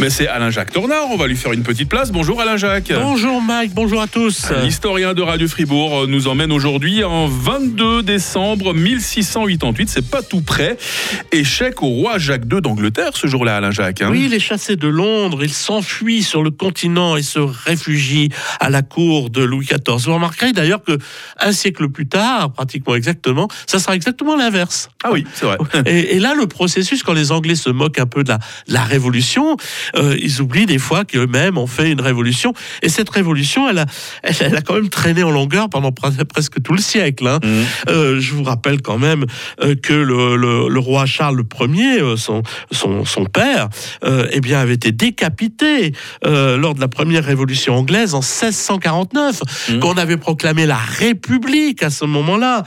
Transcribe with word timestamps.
Mais 0.00 0.10
c'est 0.10 0.28
Alain-Jacques 0.28 0.70
Tornard, 0.72 1.10
on 1.10 1.16
va 1.16 1.26
lui 1.26 1.34
faire 1.34 1.52
une 1.52 1.64
petite 1.64 1.88
place. 1.88 2.12
Bonjour 2.12 2.40
Alain-Jacques. 2.40 2.92
Bonjour 3.02 3.42
Mike, 3.42 3.72
bonjour 3.74 4.00
à 4.00 4.06
tous. 4.06 4.46
L'historien 4.62 5.12
de 5.12 5.22
Radio 5.22 5.48
Fribourg 5.48 6.06
nous 6.06 6.28
emmène 6.28 6.52
aujourd'hui 6.52 7.02
en 7.02 7.26
22 7.26 8.04
décembre 8.04 8.74
1688, 8.74 9.88
c'est 9.88 10.08
pas 10.08 10.22
tout 10.22 10.40
près. 10.40 10.76
Échec 11.32 11.82
au 11.82 11.88
roi 11.88 12.18
Jacques 12.18 12.44
II 12.52 12.60
d'Angleterre 12.60 13.10
ce 13.14 13.26
jour-là, 13.26 13.56
Alain-Jacques. 13.56 14.00
hein. 14.02 14.10
Oui, 14.12 14.26
il 14.26 14.34
est 14.34 14.38
chassé 14.38 14.76
de 14.76 14.86
Londres, 14.86 15.40
il 15.42 15.52
s'enfuit 15.52 16.22
sur 16.22 16.44
le 16.44 16.52
continent 16.52 17.16
et 17.16 17.22
se 17.22 17.40
réfugie 17.40 18.28
à 18.60 18.70
la 18.70 18.82
cour 18.82 19.30
de 19.30 19.42
Louis 19.42 19.66
XIV. 19.66 19.98
Vous 20.06 20.14
remarquerez 20.14 20.52
d'ailleurs 20.52 20.84
que 20.84 20.96
un 21.40 21.50
siècle 21.50 21.88
plus 21.88 22.06
tard, 22.06 22.52
pratiquement 22.52 22.94
exactement, 22.94 23.48
ça 23.66 23.80
sera 23.80 23.96
exactement 23.96 24.36
l'inverse. 24.36 24.90
Ah 25.02 25.10
oui, 25.12 25.24
c'est 25.34 25.44
vrai. 25.46 25.58
Et, 25.86 26.14
et 26.14 26.18
là, 26.20 26.34
le 26.34 26.46
processus, 26.46 27.02
quand 27.02 27.14
les 27.14 27.32
Anglais 27.32 27.56
se 27.56 27.70
moquent 27.70 27.98
un 27.98 28.06
peu 28.06 28.22
de 28.22 28.28
la, 28.28 28.38
de 28.68 28.72
la 28.74 28.84
révolution, 28.84 29.56
euh, 29.96 30.16
ils 30.20 30.40
oublient 30.40 30.66
des 30.66 30.78
fois 30.78 31.04
qu'eux-mêmes 31.04 31.58
ont 31.58 31.66
fait 31.66 31.90
une 31.90 32.00
révolution. 32.00 32.52
Et 32.82 32.88
cette 32.88 33.10
révolution, 33.10 33.68
elle 33.68 33.78
a, 33.78 33.86
elle, 34.22 34.34
elle 34.40 34.56
a 34.56 34.60
quand 34.62 34.74
même 34.74 34.88
traîné 34.88 35.22
en 35.22 35.30
longueur 35.30 35.68
pendant 35.70 35.90
pre- 35.90 36.24
presque 36.24 36.62
tout 36.62 36.72
le 36.72 36.80
siècle. 36.80 37.26
hein. 37.26 37.38
Mhm. 37.42 37.64
Euh, 37.88 38.20
je 38.20 38.34
vous 38.34 38.42
rappelle 38.44 38.82
quand 38.82 38.98
même 38.98 39.24
euh, 39.62 39.74
que 39.74 39.92
le, 39.94 40.36
le- 40.36 40.68
le 40.68 40.78
roi 40.80 41.06
Charles 41.06 41.42
Ier, 41.60 42.16
son, 42.16 42.42
son, 42.70 43.04
son 43.04 43.24
père, 43.24 43.68
eh 44.30 44.40
bien, 44.40 44.60
avait 44.60 44.74
été 44.74 44.92
décapité 44.92 45.92
lors 46.24 46.74
de 46.74 46.80
la 46.80 46.88
première 46.88 47.24
révolution 47.24 47.74
anglaise 47.76 48.14
en 48.14 48.20
1649, 48.20 49.40
Mhm. 49.70 49.80
qu'on 49.80 49.94
avait 49.96 50.16
proclamé 50.16 50.66
la 50.66 50.76
République 50.76 51.82
à 51.82 51.90
ce 51.90 52.04
moment-là, 52.04 52.62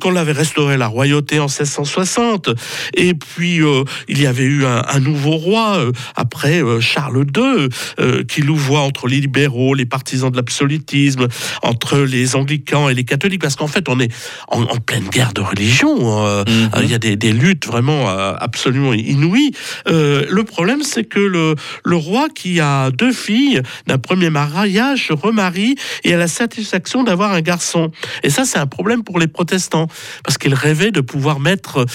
qu'on 0.00 0.16
avait 0.16 0.32
restauré 0.32 0.76
la 0.76 0.86
royauté 0.86 1.38
en 1.38 1.46
1660, 1.48 2.50
et 2.94 3.14
puis 3.14 3.60
il 4.08 4.20
y 4.20 4.26
avait 4.26 4.44
eu 4.44 4.64
un, 4.64 4.82
un 4.88 5.00
nouveau 5.00 5.32
roi 5.36 5.76
euh, 5.76 5.92
après 6.36 6.62
euh, 6.62 6.80
Charles 6.80 7.24
II, 7.34 7.68
euh, 7.98 8.22
qui 8.24 8.42
louvoie 8.42 8.80
entre 8.80 9.08
les 9.08 9.20
libéraux, 9.20 9.72
les 9.74 9.86
partisans 9.86 10.30
de 10.30 10.36
l'absolutisme, 10.36 11.28
entre 11.62 11.96
les 12.00 12.36
anglicans 12.36 12.90
et 12.90 12.94
les 12.94 13.04
catholiques, 13.04 13.40
parce 13.40 13.56
qu'en 13.56 13.68
fait 13.68 13.88
on 13.88 13.98
est 14.00 14.12
en, 14.48 14.62
en 14.64 14.76
pleine 14.76 15.08
guerre 15.08 15.32
de 15.32 15.40
religion. 15.40 15.96
euh, 16.26 16.44
Mhm. 16.46 16.70
Il 16.82 16.90
y 16.90 16.94
a 16.94 16.98
des, 16.98 17.16
des 17.16 17.32
luttes 17.32 17.66
vraiment 17.66 18.10
euh, 18.10 18.34
absolument 18.38 18.92
inouïes. 18.92 19.52
Le 19.86 20.42
problème, 20.42 20.82
c'est 20.82 21.04
que 21.04 21.18
le, 21.18 21.54
le 21.84 21.96
roi 21.96 22.28
qui 22.28 22.60
a 22.60 22.90
deux 22.90 23.12
filles 23.12 23.62
d'un 23.86 23.98
premier 23.98 24.28
mariage 24.30 25.06
se 25.08 25.12
remarie 25.14 25.76
et 26.04 26.12
a 26.14 26.18
la 26.18 26.28
satisfaction 26.28 27.02
d'avoir 27.04 27.32
un 27.32 27.40
garçon. 27.40 27.90
Et 28.22 28.30
ça, 28.30 28.44
c'est 28.44 28.58
un 28.58 28.66
problème 28.66 29.02
pour 29.02 29.18
les 29.18 29.26
protestants, 29.28 29.88
parce 30.24 30.36
qu'ils 30.38 30.54
rêvaient 30.54 30.90
de 30.92 31.00
pouvoir 31.00 31.40
mettre 31.40 31.86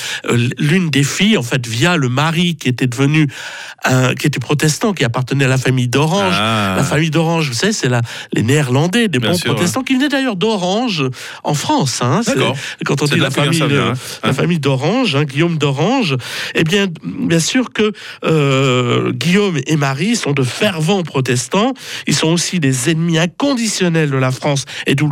l'une 0.58 0.90
des 0.90 1.04
filles, 1.04 1.38
en 1.38 1.44
fait, 1.44 1.68
via 1.68 1.96
le 1.98 2.10
mari 2.10 2.56
qui 2.56 2.68
était 2.70 2.88
devenu 2.88 3.28
un, 3.86 4.16
qui 4.16 4.28
était 4.32 4.40
protestant, 4.40 4.94
qui 4.94 5.04
appartenait 5.04 5.46
à 5.46 5.50
la 5.50 5.58
famille 5.58 5.88
d'Orange. 5.88 6.36
Ah. 6.38 6.76
La 6.78 6.84
famille 6.84 7.10
d'Orange, 7.10 7.50
vous 7.50 7.54
savez, 7.54 7.74
c'est 7.74 7.90
la, 7.90 8.02
les 8.34 8.44
Néerlandais, 8.44 9.08
des 9.08 9.20
Bien 9.20 9.32
bons 9.32 9.38
sûr, 9.38 9.54
protestants 9.54 9.84
qui 9.84 9.96
venaient 9.96 10.10
d'ailleurs 10.10 10.36
d'Orange 10.36 11.04
en 11.44 11.54
France. 11.54 12.00
Hein, 12.02 12.22
quand 12.86 13.02
on 13.02 13.06
dit 13.06 13.18
la 13.18 13.30
vient 13.30 13.46
famille, 13.46 13.62
hein. 13.62 13.94
la 14.24 14.34
famille 14.34 14.60
d'Orange, 14.60 15.16
hein, 15.16 15.26
Guillaume 15.26 15.58
d'Orange, 15.58 16.16
eh 16.56 16.64
bien, 16.64 16.88
bien 17.04 17.40
sûr 17.40 17.72
que 17.74 17.92
euh, 18.24 19.12
Guillaume 19.12 19.60
et 19.68 19.76
Marie 19.76 20.16
sont 20.16 20.32
de 20.32 20.44
fervents 20.44 21.04
protestants. 21.04 21.74
Ils 22.08 22.16
sont 22.16 22.30
aussi 22.30 22.60
des 22.60 22.90
ennemis 22.90 23.20
inconditionnels 23.20 24.12
de 24.12 24.18
la 24.18 24.32
France 24.32 24.66
et 24.88 24.96
de 24.96 25.04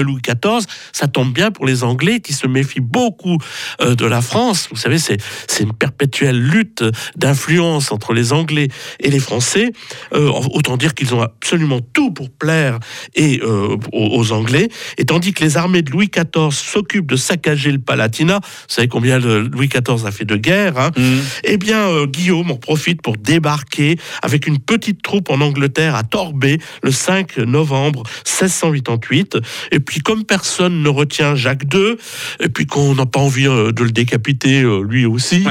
Louis 0.00 0.22
XIV. 0.22 0.66
Ça 0.92 1.08
tombe 1.08 1.32
bien 1.32 1.50
pour 1.50 1.66
les 1.66 1.82
Anglais 1.82 2.20
qui 2.20 2.32
se 2.32 2.46
méfient 2.46 2.80
beaucoup 2.80 3.38
euh, 3.80 3.94
de 3.94 4.06
la 4.06 4.22
France. 4.22 4.68
Vous 4.70 4.76
savez, 4.76 4.98
c'est 4.98 5.18
c'est 5.46 5.64
une 5.64 5.72
perpétuelle 5.72 6.40
lutte 6.40 6.84
d'influence 7.16 7.90
entre 7.92 8.12
les 8.12 8.32
Anglais 8.32 8.67
et 9.00 9.10
les 9.10 9.18
Français. 9.18 9.72
Euh, 10.14 10.30
autant 10.52 10.76
dire 10.76 10.94
qu'ils 10.94 11.14
ont 11.14 11.22
absolument 11.22 11.80
tout 11.92 12.10
pour 12.10 12.30
plaire 12.30 12.78
et 13.14 13.40
euh, 13.42 13.76
aux, 13.92 14.32
Anglais. 14.32 14.68
Et 14.98 15.04
tandis 15.04 15.32
que 15.32 15.42
les 15.44 15.56
armées 15.56 15.82
de 15.82 15.90
Louis 15.90 16.08
XIV 16.08 16.50
s'occupent 16.52 17.06
de 17.10 17.16
saccager 17.16 17.70
le 17.72 17.78
Palatinat, 17.78 18.40
vous 18.42 18.48
savez 18.68 18.88
combien 18.88 19.18
le- 19.18 19.42
Louis 19.42 19.68
XIV 19.68 20.06
a 20.06 20.10
fait 20.10 20.24
de 20.24 20.36
guerre, 20.36 20.78
hein, 20.78 20.90
Mhm. 20.96 21.20
eh 21.44 21.56
bien, 21.56 21.88
euh, 21.88 22.06
Guillaume 22.06 22.50
en 22.50 22.56
profite 22.56 23.02
pour 23.02 23.16
débarquer 23.16 23.96
avec 24.22 24.46
une 24.46 24.58
petite 24.58 25.02
troupe 25.02 25.30
en 25.30 25.40
Angleterre 25.40 25.94
à 25.94 26.02
Torbay 26.02 26.58
le 26.82 26.90
5 26.90 27.38
novembre 27.38 28.02
1688. 28.24 29.38
Et 29.72 29.80
puis, 29.80 30.00
comme 30.00 30.24
personne 30.24 30.82
ne 30.82 30.88
retient 30.88 31.34
Jacques 31.34 31.64
II, 31.74 31.96
et 32.40 32.48
puis 32.48 32.66
qu'on 32.66 32.94
n'a 32.94 33.06
pas 33.06 33.20
envie 33.20 33.44
de 33.44 33.82
le 33.82 33.90
décapiter 33.90 34.62
lui 34.86 35.06
aussi, 35.06 35.44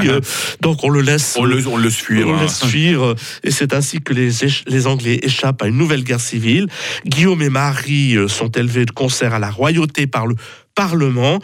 donc 0.60 0.84
on 0.84 0.88
le 0.90 1.00
laisse. 1.00 1.36
On 1.38 1.44
le, 1.44 1.66
on 1.66 1.76
le 1.76 1.90
suit. 1.90 2.22
On 2.24 2.34
hein. 2.34 2.42
laisse 2.42 2.64
fuir, 2.64 3.07
euh, 3.08 3.14
et 3.42 3.50
c'est 3.50 3.74
ainsi 3.74 4.00
que 4.00 4.12
les, 4.12 4.30
les 4.66 4.86
Anglais 4.86 5.20
échappent 5.22 5.62
à 5.62 5.68
une 5.68 5.76
nouvelle 5.76 6.04
guerre 6.04 6.20
civile. 6.20 6.66
Guillaume 7.06 7.42
et 7.42 7.48
Marie 7.48 8.16
euh, 8.16 8.28
sont 8.28 8.50
élevés 8.50 8.84
de 8.84 8.90
concert 8.90 9.34
à 9.34 9.38
la 9.38 9.50
royauté 9.50 10.06
par 10.06 10.26
le 10.26 10.34
Parlement 10.78 11.40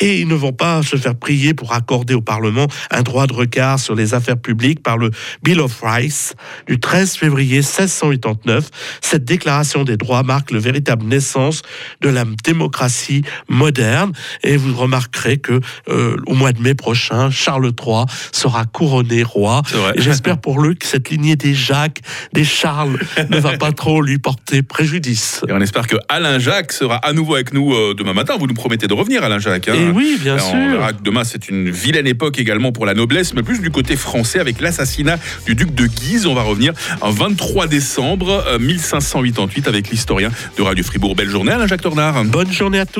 et 0.00 0.18
ils 0.18 0.26
ne 0.26 0.34
vont 0.34 0.54
pas 0.54 0.82
se 0.82 0.96
faire 0.96 1.14
prier 1.14 1.52
pour 1.52 1.74
accorder 1.74 2.14
au 2.14 2.22
Parlement 2.22 2.66
un 2.90 3.02
droit 3.02 3.26
de 3.26 3.34
regard 3.34 3.78
sur 3.78 3.94
les 3.94 4.14
affaires 4.14 4.38
publiques 4.38 4.82
par 4.82 4.96
le 4.96 5.10
Bill 5.42 5.60
of 5.60 5.82
Rights 5.82 6.34
du 6.66 6.80
13 6.80 7.16
février 7.16 7.56
1689. 7.56 8.70
Cette 9.02 9.26
déclaration 9.26 9.84
des 9.84 9.98
droits 9.98 10.22
marque 10.22 10.52
le 10.52 10.58
véritable 10.58 11.04
naissance 11.04 11.60
de 12.00 12.08
la 12.08 12.24
démocratie 12.42 13.24
moderne 13.50 14.12
et 14.42 14.56
vous 14.56 14.74
remarquerez 14.74 15.36
que 15.36 15.60
euh, 15.90 16.16
au 16.26 16.32
mois 16.32 16.52
de 16.52 16.62
mai 16.62 16.74
prochain, 16.74 17.30
Charles 17.30 17.72
III 17.78 18.06
sera 18.32 18.64
couronné 18.64 19.22
roi. 19.22 19.60
J'espère 19.96 20.38
pour 20.38 20.62
lui 20.62 20.76
que 20.76 20.86
cette 20.86 21.10
lignée 21.10 21.36
des 21.36 21.52
Jacques, 21.52 22.00
des 22.32 22.44
Charles 22.44 22.98
ne 23.28 23.38
va 23.38 23.58
pas 23.58 23.72
trop 23.72 24.00
lui 24.00 24.16
porter 24.16 24.62
préjudice. 24.62 25.44
Et 25.46 25.52
on 25.52 25.60
espère 25.60 25.86
que 25.86 25.96
Alain 26.08 26.38
Jacques 26.38 26.72
sera 26.72 26.96
à 26.96 27.12
nouveau 27.12 27.34
avec 27.34 27.52
nous 27.52 27.74
euh, 27.74 27.92
demain 27.94 28.14
matin. 28.14 28.36
Vous 28.38 28.46
nous 28.46 28.54
promettez 28.54 28.77
de 28.86 28.94
revenir, 28.94 29.24
Alain 29.24 29.38
Jacques. 29.38 29.68
hein. 29.68 29.74
Et 29.74 29.88
oui, 29.90 30.18
bien 30.20 30.34
Alors, 30.34 30.46
On 30.46 30.50
sûr. 30.50 30.70
verra 30.78 30.92
que 30.92 31.02
demain, 31.02 31.24
c'est 31.24 31.48
une 31.48 31.70
vilaine 31.70 32.06
époque 32.06 32.38
également 32.38 32.72
pour 32.72 32.86
la 32.86 32.94
noblesse, 32.94 33.34
mais 33.34 33.42
plus 33.42 33.60
du 33.60 33.70
côté 33.70 33.96
français 33.96 34.38
avec 34.38 34.60
l'assassinat 34.60 35.16
du 35.46 35.54
duc 35.54 35.74
de 35.74 35.86
Guise. 35.86 36.26
On 36.26 36.34
va 36.34 36.42
revenir 36.42 36.72
en 37.00 37.10
23 37.10 37.66
décembre 37.66 38.44
euh, 38.46 38.58
1588 38.58 39.68
avec 39.68 39.90
l'historien 39.90 40.30
de 40.56 40.62
Radio 40.62 40.84
Fribourg. 40.84 41.14
Belle 41.16 41.30
journée, 41.30 41.52
Alain 41.52 41.66
Jacques 41.66 41.82
Tornard. 41.82 42.24
Bonne 42.24 42.52
journée 42.52 42.78
à 42.78 42.86
tous. 42.86 42.92